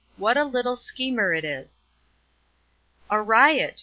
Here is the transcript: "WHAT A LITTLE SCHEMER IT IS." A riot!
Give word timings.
"WHAT 0.17 0.35
A 0.35 0.45
LITTLE 0.45 0.75
SCHEMER 0.77 1.31
IT 1.35 1.45
IS." 1.45 1.85
A 3.11 3.21
riot! 3.21 3.79